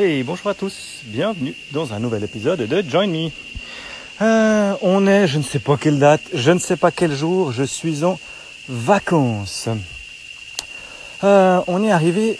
Hey, 0.00 0.22
bonjour 0.22 0.46
à 0.46 0.54
tous, 0.54 1.00
bienvenue 1.06 1.56
dans 1.72 1.92
un 1.92 1.98
nouvel 1.98 2.22
épisode 2.22 2.60
de 2.60 2.88
Join 2.88 3.10
Me. 3.10 3.30
Euh, 4.22 4.74
on 4.80 5.08
est, 5.08 5.26
je 5.26 5.38
ne 5.38 5.42
sais 5.42 5.58
pas 5.58 5.76
quelle 5.76 5.98
date, 5.98 6.20
je 6.32 6.52
ne 6.52 6.60
sais 6.60 6.76
pas 6.76 6.92
quel 6.92 7.12
jour, 7.12 7.50
je 7.50 7.64
suis 7.64 8.04
en 8.04 8.16
vacances. 8.68 9.68
Euh, 11.24 11.60
on 11.66 11.82
est 11.82 11.90
arrivé 11.90 12.38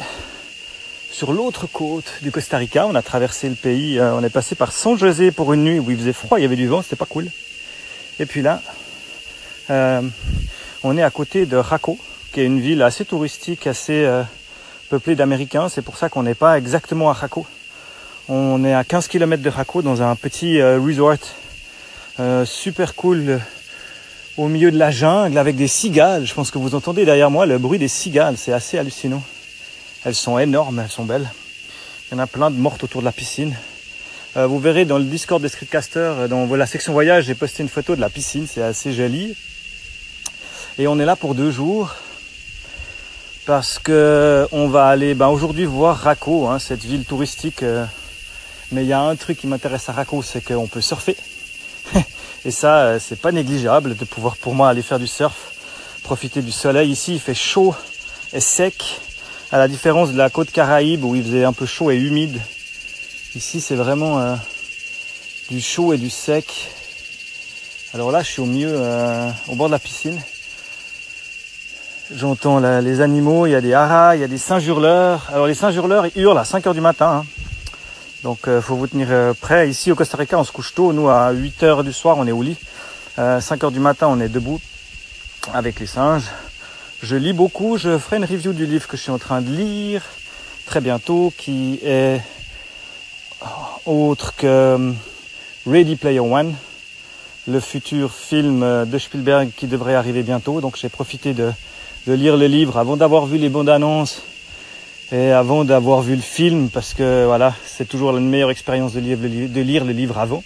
sur 1.11 1.33
l'autre 1.33 1.67
côte 1.67 2.13
du 2.23 2.31
Costa 2.31 2.59
Rica, 2.59 2.87
on 2.87 2.95
a 2.95 3.03
traversé 3.03 3.49
le 3.49 3.57
pays, 3.57 3.99
euh, 3.99 4.15
on 4.15 4.23
est 4.23 4.31
passé 4.31 4.55
par 4.55 4.71
San 4.71 4.97
José 4.97 5.33
pour 5.33 5.53
une 5.53 5.65
nuit 5.65 5.81
où 5.81 5.91
il 5.91 5.97
faisait 5.99 6.13
froid, 6.13 6.39
il 6.39 6.43
y 6.43 6.45
avait 6.45 6.55
du 6.55 6.69
vent, 6.69 6.83
c'était 6.83 6.95
pas 6.95 7.07
cool. 7.07 7.27
Et 8.21 8.27
puis 8.27 8.41
là, 8.41 8.63
on 10.85 10.97
est 10.97 11.03
à 11.03 11.11
côté 11.11 11.45
de 11.45 11.57
Raco, 11.57 11.99
qui 12.33 12.41
est 12.41 12.45
une 12.45 12.61
ville 12.61 12.83
assez 12.83 13.05
touristique, 13.05 13.67
assez 13.67 14.09
peuplée 14.89 15.15
d'Américains. 15.15 15.69
C'est 15.69 15.83
pour 15.83 15.97
ça 15.97 16.09
qu'on 16.09 16.23
n'est 16.23 16.35
pas 16.35 16.59
exactement 16.59 17.11
à 17.11 17.13
Raco. 17.13 17.47
On 18.29 18.65
est 18.65 18.75
à 18.75 18.85
15 18.85 19.09
km 19.09 19.43
de 19.43 19.51
Raco 19.51 19.83
dans 19.83 20.03
un 20.03 20.15
petit 20.17 20.61
euh, 20.61 20.79
resort 20.81 21.17
euh, 22.21 22.45
super 22.45 22.95
cool 22.95 23.25
euh, 23.29 23.39
au 24.37 24.49
milieu 24.49 24.71
de 24.71 24.79
la 24.79 24.91
jungle 24.91 25.39
avec 25.39 25.57
des 25.57 25.69
cigales. 25.69 26.27
Je 26.27 26.35
pense 26.35 26.51
que 26.51 26.59
vous 26.59 26.75
entendez 26.75 27.05
derrière 27.05 27.31
moi 27.31 27.47
le 27.47 27.59
bruit 27.59 27.79
des 27.79 27.89
cigales. 27.89 28.37
C'est 28.37 28.53
assez 28.53 28.77
hallucinant. 28.77 29.23
Elles 30.05 30.15
sont 30.15 30.39
énormes, 30.39 30.81
elles 30.81 30.91
sont 30.91 31.05
belles. 31.05 31.31
Il 32.11 32.15
y 32.15 32.21
en 32.21 32.23
a 32.23 32.27
plein 32.27 32.51
de 32.51 32.57
mortes 32.57 32.83
autour 32.83 33.03
de 33.03 33.05
la 33.05 33.13
piscine. 33.13 33.57
Euh, 34.37 34.47
vous 34.47 34.59
verrez 34.59 34.85
dans 34.85 34.99
le 34.99 35.05
Discord 35.05 35.41
des 35.41 35.49
Streetcasters, 35.49 36.29
dans 36.29 36.47
la 36.55 36.67
section 36.67 36.93
voyage, 36.93 37.25
j'ai 37.25 37.35
posté 37.35 37.63
une 37.63 37.69
photo 37.69 37.95
de 37.97 38.01
la 38.01 38.11
piscine. 38.11 38.47
C'est 38.47 38.63
assez 38.63 38.93
joli. 38.93 39.35
Et 40.79 40.87
on 40.87 40.99
est 40.99 41.05
là 41.05 41.17
pour 41.17 41.35
deux 41.35 41.51
jours 41.51 41.95
parce 43.49 43.79
que 43.79 44.47
on 44.53 44.69
va 44.69 44.89
aller 44.89 45.15
ben, 45.15 45.29
aujourd'hui 45.29 45.65
voir 45.65 45.97
Raco, 45.97 46.49
hein, 46.49 46.59
cette 46.59 46.85
ville 46.85 47.07
touristique. 47.07 47.63
euh, 47.63 47.87
mais 48.73 48.85
il 48.85 48.89
y 48.89 48.93
a 48.93 49.01
un 49.01 49.17
truc 49.17 49.39
qui 49.39 49.47
m'intéresse 49.47 49.89
à 49.89 49.93
Raco, 49.93 50.21
c'est 50.23 50.45
qu'on 50.45 50.67
peut 50.67 50.83
surfer. 50.83 51.17
Et 52.45 52.51
ça, 52.51 52.81
euh, 52.81 52.99
c'est 53.01 53.19
pas 53.19 53.33
négligeable 53.33 53.97
de 53.97 54.05
pouvoir 54.05 54.37
pour 54.37 54.55
moi 54.55 54.69
aller 54.69 54.83
faire 54.83 54.99
du 54.99 55.07
surf, 55.07 55.55
profiter 56.03 56.43
du 56.43 56.53
soleil. 56.53 56.91
Ici, 56.91 57.15
il 57.15 57.21
fait 57.21 57.35
chaud 57.35 57.75
et 58.35 58.41
sec, 58.41 59.01
à 59.51 59.57
la 59.57 59.67
différence 59.67 60.13
de 60.13 60.19
la 60.19 60.29
côte 60.29 60.51
Caraïbe 60.51 61.03
où 61.05 61.15
il 61.15 61.25
faisait 61.25 61.45
un 61.45 61.55
peu 61.55 61.65
chaud 61.65 61.91
et 61.91 61.97
humide. 61.97 62.39
Ici, 63.35 63.63
c'est 63.63 63.77
vraiment 63.77 64.21
euh, 64.21 64.35
du 65.49 65.63
chaud 65.63 65.95
et 65.95 65.97
du 65.97 66.11
sec. 66.11 66.69
Alors 67.95 68.13
là, 68.13 68.23
je 68.23 68.29
suis 68.29 68.43
au 68.43 68.47
euh, 68.47 69.31
au 69.49 69.55
bord 69.55 69.69
de 69.69 69.73
la 69.73 69.79
piscine. 69.79 70.21
J'entends 72.11 72.59
les 72.81 73.03
animaux, 73.03 73.47
il 73.47 73.51
y 73.51 73.55
a 73.55 73.61
des 73.61 73.75
haras, 73.75 74.17
il 74.17 74.23
y 74.23 74.25
a 74.25 74.29
des 74.29 74.39
singes 74.39 74.67
hurleurs. 74.67 75.29
Alors 75.31 75.47
les 75.47 75.53
singes 75.55 75.75
hurleurs, 75.77 76.07
hurlent 76.17 76.39
à 76.39 76.45
5 76.45 76.67
heures 76.67 76.75
du 76.75 76.81
matin. 76.81 77.23
hein. 77.23 77.27
Donc 78.23 78.49
euh, 78.49 78.63
faut 78.63 78.77
vous 78.77 78.87
tenir 78.87 79.09
euh, 79.11 79.35
prêt. 79.39 79.69
Ici 79.69 79.93
au 79.93 79.95
Costa 79.95 80.17
Rica, 80.17 80.39
on 80.39 80.45
se 80.45 80.51
couche 80.51 80.75
tôt. 80.75 80.95
Nous, 80.95 81.11
à 81.11 81.33
8 81.33 81.63
heures 81.65 81.85
du 81.85 81.93
soir, 81.93 82.17
on 82.19 82.27
est 82.27 82.33
au 82.33 82.41
lit. 82.41 82.57
Euh, 83.19 83.43
5 83.43 83.63
heures 83.63 83.71
du 83.71 83.79
matin, 83.81 84.07
on 84.09 84.21
est 84.21 84.31
debout 84.31 84.59
avec 85.53 85.81
les 85.81 85.87
singes. 85.87 86.31
Je 87.03 87.15
lis 87.15 87.35
beaucoup. 87.35 87.77
Je 87.77 87.99
ferai 87.99 88.17
une 88.17 88.25
review 88.25 88.55
du 88.55 88.65
livre 88.65 88.89
que 88.89 88.97
je 88.97 89.03
suis 89.03 89.13
en 89.13 89.19
train 89.19 89.43
de 89.43 89.51
lire 89.51 90.03
très 90.65 90.81
bientôt, 90.81 91.33
qui 91.37 91.79
est 91.83 92.21
autre 93.85 94.35
que 94.37 94.47
euh, 94.47 94.93
Ready 95.67 95.97
Player 95.97 96.21
One, 96.21 96.55
le 97.49 97.61
futur 97.61 98.13
film 98.13 98.61
de 98.85 98.99
Spielberg 98.99 99.51
qui 99.57 99.67
devrait 99.67 99.95
arriver 99.95 100.23
bientôt. 100.23 100.61
Donc 100.61 100.77
j'ai 100.77 100.89
profité 100.89 101.33
de, 101.33 101.51
lire 102.07 102.37
le 102.37 102.47
livre 102.47 102.79
avant 102.79 102.97
d'avoir 102.97 103.27
vu 103.27 103.39
les 103.39 103.49
bandes 103.49 103.69
annonces 103.69 104.23
et 105.13 105.31
avant 105.31 105.65
d'avoir 105.65 106.03
vu 106.03 106.15
le 106.15 106.23
film 106.23 106.69
parce 106.69 106.95
que 106.95 107.25
voilà, 107.27 107.55
c'est 107.67 107.89
toujours 107.89 108.13
la 108.13 108.21
meilleure 108.21 108.51
expérience 108.51 108.93
de 108.93 109.01
lire 109.01 109.19
le, 109.21 109.29
li- 109.29 109.49
de 109.49 109.61
lire 109.61 109.85
le 109.85 109.93
livre 109.93 110.19
avant. 110.19 110.43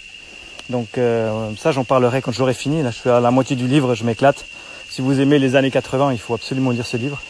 Donc 0.69 0.97
euh, 0.97 1.49
ça 1.57 1.71
j'en 1.71 1.83
parlerai 1.83 2.21
quand 2.21 2.31
j'aurai 2.31 2.53
fini. 2.53 2.81
Là 2.81 2.91
je 2.91 2.97
suis 2.99 3.09
à 3.09 3.19
la 3.19 3.31
moitié 3.31 3.55
du 3.55 3.67
livre, 3.67 3.95
je 3.95 4.03
m'éclate. 4.05 4.45
Si 4.89 5.01
vous 5.01 5.19
aimez 5.19 5.39
les 5.39 5.55
années 5.55 5.71
80, 5.71 6.13
il 6.13 6.19
faut 6.19 6.33
absolument 6.33 6.71
lire 6.71 6.85
ce 6.85 6.97
livre. 6.97 7.21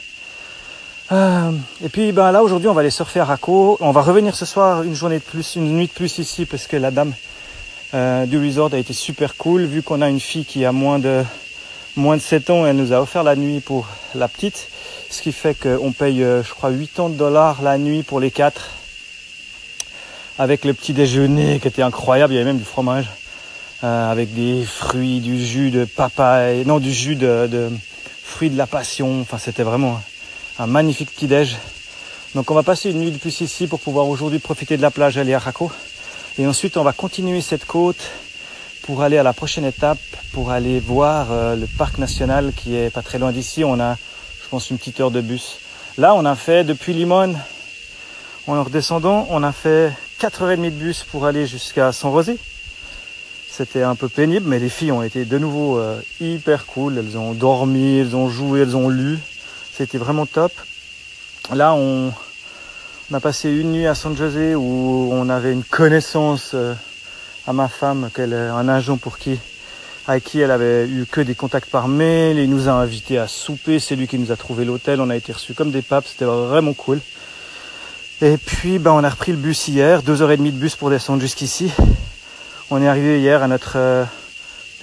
Euh, 1.11 1.51
et 1.84 1.90
puis 1.90 2.11
ben 2.11 2.31
là 2.31 2.44
aujourd'hui 2.44 2.67
on 2.69 2.73
va 2.73 2.81
aller 2.81 2.90
surfer 2.91 3.19
à 3.19 3.25
Raco. 3.25 3.78
On 3.81 3.91
va 3.91 4.01
revenir 4.01 4.35
ce 4.35 4.45
soir 4.45 4.84
une 4.84 4.94
journée 4.95 5.17
de 5.17 5.23
plus, 5.23 5.55
une 5.55 5.75
nuit 5.75 5.88
de 5.88 5.91
plus 5.91 6.19
ici 6.19 6.45
parce 6.45 6.67
que 6.67 6.78
la 6.78 6.91
dame 6.91 7.13
euh, 7.93 8.25
du 8.25 8.37
resort 8.37 8.73
a 8.73 8.77
été 8.77 8.93
super 8.93 9.35
cool. 9.37 9.65
Vu 9.65 9.81
qu'on 9.81 10.01
a 10.01 10.09
une 10.09 10.19
fille 10.19 10.45
qui 10.45 10.65
a 10.65 10.71
moins 10.71 10.99
de 10.99 11.23
moins 11.95 12.17
de 12.17 12.21
7 12.21 12.49
ans, 12.49 12.65
elle 12.65 12.75
nous 12.75 12.91
a 12.91 13.01
offert 13.01 13.23
la 13.23 13.35
nuit 13.35 13.59
pour 13.59 13.87
la 14.15 14.27
petite. 14.27 14.67
Ce 15.09 15.21
qui 15.21 15.31
fait 15.31 15.53
qu'on 15.53 15.91
paye, 15.91 16.23
euh, 16.23 16.43
je 16.43 16.51
crois, 16.53 16.71
80 16.71 17.09
dollars 17.09 17.61
la 17.61 17.77
nuit 17.77 18.03
pour 18.03 18.19
les 18.19 18.31
quatre. 18.31 18.69
Avec 20.39 20.65
le 20.65 20.73
petit 20.73 20.93
déjeuner 20.93 21.59
qui 21.59 21.67
était 21.67 21.83
incroyable, 21.83 22.33
il 22.33 22.37
y 22.37 22.39
avait 22.39 22.51
même 22.51 22.57
du 22.57 22.65
fromage. 22.65 23.11
euh, 23.83 24.11
avec 24.11 24.33
des 24.33 24.63
fruits, 24.63 25.19
du 25.19 25.43
jus 25.43 25.69
de 25.69 25.85
papaye, 25.85 26.65
non, 26.65 26.79
du 26.79 26.91
jus 26.91 27.15
de, 27.15 27.47
de 27.51 27.69
fruits 28.23 28.49
de 28.49 28.57
la 28.57 28.65
passion. 28.65 29.21
Enfin, 29.21 29.37
c'était 29.37 29.63
vraiment 29.63 30.01
un 30.57 30.67
magnifique 30.67 31.11
petit 31.11 31.27
déj. 31.27 31.57
Donc 32.33 32.49
on 32.49 32.55
va 32.55 32.63
passer 32.63 32.89
une 32.91 32.99
nuit 32.99 33.11
de 33.11 33.17
plus 33.17 33.41
ici 33.41 33.67
pour 33.67 33.79
pouvoir 33.79 34.07
aujourd'hui 34.07 34.39
profiter 34.39 34.77
de 34.77 34.81
la 34.81 34.89
plage 34.89 35.17
à 35.17 35.39
Raco. 35.39 35.71
Et 36.38 36.47
ensuite 36.47 36.77
on 36.77 36.83
va 36.83 36.94
continuer 36.94 37.41
cette 37.41 37.66
côte 37.66 38.09
pour 38.83 39.01
aller 39.03 39.17
à 39.17 39.23
la 39.23 39.33
prochaine 39.33 39.66
étape, 39.66 39.99
pour 40.31 40.51
aller 40.51 40.79
voir 40.79 41.27
euh, 41.31 41.55
le 41.55 41.67
parc 41.67 41.99
national 41.99 42.53
qui 42.55 42.75
est 42.75 42.89
pas 42.89 43.01
très 43.01 43.19
loin 43.19 43.31
d'ici. 43.31 43.63
On 43.63 43.79
a, 43.79 43.95
je 43.95 44.49
pense, 44.49 44.69
une 44.69 44.77
petite 44.77 44.99
heure 44.99 45.11
de 45.11 45.22
bus. 45.22 45.59
Là 45.97 46.16
on 46.16 46.25
a 46.25 46.35
fait 46.35 46.63
depuis 46.63 46.93
Limone, 46.93 47.39
en 48.47 48.63
redescendant, 48.63 49.27
on 49.29 49.43
a 49.43 49.51
fait 49.51 49.93
4h30 50.19 50.66
de 50.66 50.69
bus 50.69 51.03
pour 51.03 51.25
aller 51.25 51.47
jusqu'à 51.47 51.91
San 51.91 52.11
Rosé. 52.11 52.38
C'était 53.49 53.83
un 53.83 53.93
peu 53.93 54.09
pénible, 54.09 54.49
mais 54.49 54.57
les 54.57 54.69
filles 54.69 54.91
ont 54.91 55.03
été 55.03 55.25
de 55.25 55.38
nouveau 55.38 55.77
euh, 55.77 56.01
hyper 56.19 56.66
cool. 56.66 56.97
Elles 56.97 57.17
ont 57.17 57.33
dormi, 57.33 57.99
elles 57.99 58.16
ont 58.16 58.27
joué, 58.27 58.61
elles 58.61 58.75
ont 58.75 58.89
lu. 58.89 59.19
C'était 59.72 59.99
vraiment 59.99 60.25
top. 60.25 60.51
Là, 61.53 61.73
on, 61.75 62.11
on 63.12 63.16
a 63.16 63.19
passé 63.19 63.50
une 63.50 63.72
nuit 63.72 63.88
à 63.88 63.96
San 63.96 64.16
José 64.16 64.56
où 64.56 65.09
on 65.12 65.30
avait 65.30 65.52
une 65.53 65.64
connaissance 65.64 66.52
euh, 66.53 66.74
à 67.47 67.53
ma 67.53 67.68
femme, 67.68 68.09
qu'elle, 68.14 68.34
un 68.34 68.68
agent 68.69 68.97
pour 68.97 69.18
qui, 69.18 69.38
avec 70.08 70.24
qui 70.24 70.40
elle 70.40 70.52
avait 70.52 70.88
eu 70.88 71.06
que 71.09 71.22
des 71.22 71.36
contacts 71.36 71.69
par 71.69 71.88
mail. 71.88 72.38
Il 72.40 72.50
nous 72.50 72.69
a 72.69 72.72
invités 72.72 73.18
à 73.18 73.28
souper. 73.28 73.80
C'est 73.80 73.96
lui 73.96 74.08
qui 74.08 74.18
nous 74.18 74.31
a 74.31 74.36
trouvé 74.36 74.66
l'hôtel. 74.66 75.02
On 75.02 75.09
a 75.09 75.16
été 75.16 75.31
reçus 75.34 75.53
comme 75.53 75.72
des 75.72 75.81
papes. 75.81 76.06
C'était 76.08 76.25
vraiment 76.25 76.74
cool. 76.74 77.00
Et 78.22 78.38
puis, 78.38 78.80
ben, 78.80 78.91
on 78.91 79.03
a 79.03 79.09
repris 79.09 79.31
le 79.31 79.38
bus 79.38 79.68
hier. 79.68 80.02
Deux 80.02 80.22
heures 80.22 80.31
et 80.31 80.38
demie 80.38 80.52
de 80.52 80.58
bus 80.58 80.75
pour 80.75 80.90
descendre 80.90 81.22
jusqu'ici. 81.22 81.72
On 82.72 82.81
est 82.81 82.88
arrivé 82.88 83.20
hier 83.20 83.44
à 83.44 83.47
notre 83.47 83.74
euh, 83.75 84.06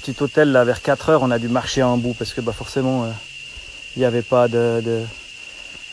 petit 0.00 0.14
hôtel 0.20 0.52
là 0.52 0.62
vers 0.64 0.82
4 0.82 1.08
heures. 1.08 1.22
On 1.22 1.30
a 1.30 1.38
dû 1.38 1.48
marcher 1.48 1.80
un 1.80 1.96
bout 1.96 2.14
parce 2.14 2.32
que 2.34 2.40
bah, 2.42 2.52
forcément, 2.52 3.04
euh, 3.04 3.08
il 3.96 4.00
n'y 4.00 4.04
avait 4.04 4.22
pas 4.22 4.46
de, 4.46 4.82
de- 4.84 5.02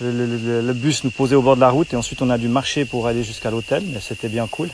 le- 0.02 0.74
bus 0.74 1.04
nous 1.04 1.12
posait 1.12 1.36
au 1.36 1.42
bord 1.42 1.56
de 1.56 1.62
la 1.62 1.70
route 1.70 1.94
et 1.94 1.96
ensuite 1.96 2.22
on 2.22 2.30
a 2.30 2.38
dû 2.38 2.48
marcher 2.48 2.86
pour 2.86 3.08
aller 3.08 3.24
jusqu'à 3.24 3.50
l'hôtel, 3.52 3.84
mais 3.92 4.00
c'était 4.00 4.30
bien 4.30 4.48
cool. 4.48 4.70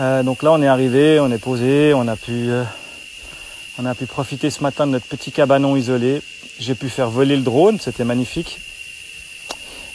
Euh, 0.00 0.22
donc 0.22 0.42
là 0.42 0.52
on 0.52 0.62
est 0.62 0.66
arrivé, 0.68 1.20
on 1.20 1.30
est 1.30 1.38
posé, 1.38 1.92
on 1.94 2.06
a 2.08 2.16
pu 2.16 2.50
euh, 2.50 2.64
on 3.78 3.84
a 3.86 3.94
pu 3.94 4.06
profiter 4.06 4.50
ce 4.50 4.62
matin 4.62 4.86
de 4.86 4.92
notre 4.92 5.06
petit 5.06 5.32
cabanon 5.32 5.76
isolé. 5.76 6.22
J'ai 6.58 6.74
pu 6.74 6.88
faire 6.88 7.10
voler 7.10 7.36
le 7.36 7.42
drone, 7.42 7.78
c'était 7.80 8.04
magnifique. 8.04 8.58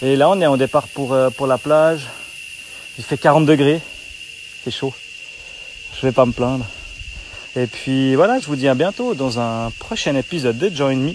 Et 0.02 0.16
là 0.16 0.30
on 0.30 0.40
est 0.42 0.46
en 0.46 0.58
départ 0.58 0.88
pour, 0.88 1.14
euh, 1.14 1.30
pour 1.30 1.48
la 1.48 1.58
plage. 1.58 2.08
Il 2.98 3.04
fait 3.04 3.18
40 3.18 3.46
degrés, 3.46 3.80
c'est 4.64 4.72
chaud. 4.72 4.94
Je 5.96 6.06
vais 6.06 6.12
pas 6.12 6.26
me 6.26 6.32
plaindre. 6.32 6.66
Et 7.56 7.66
puis 7.66 8.14
voilà, 8.16 8.40
je 8.40 8.46
vous 8.46 8.56
dis 8.56 8.68
à 8.68 8.76
bientôt 8.76 9.16
dans 9.16 9.40
un 9.40 9.72
prochain 9.80 10.16
épisode 10.16 10.58
de 10.60 10.70
Join 10.76 10.96
Me. 11.00 11.14